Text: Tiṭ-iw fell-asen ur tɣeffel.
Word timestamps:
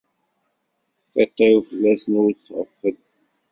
Tiṭ-iw 1.13 1.57
fell-asen 1.69 2.15
ur 2.23 2.31
tɣeffel. 2.35 2.97